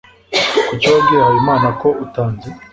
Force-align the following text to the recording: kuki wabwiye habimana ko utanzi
kuki 0.67 0.85
wabwiye 0.93 1.21
habimana 1.27 1.67
ko 1.81 1.87
utanzi 2.05 2.49